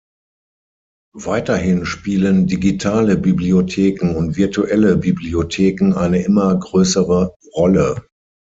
[1.13, 8.01] Weiterhin spielen Digitale Bibliotheken und Virtuelle Bibliotheken eine immer größere Rolle.